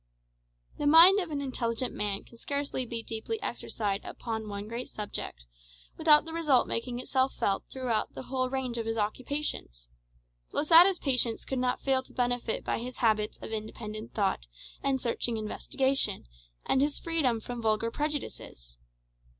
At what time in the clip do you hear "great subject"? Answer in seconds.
4.67-5.45